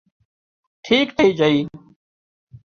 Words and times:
ٺيڪ 0.83 1.07
ٿئي 1.17 1.29
جھئي 1.37 1.59